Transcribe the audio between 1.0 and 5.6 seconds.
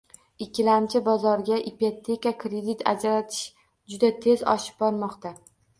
bozorga ipoteka kredit ajratish juda tez oshib bormoqda.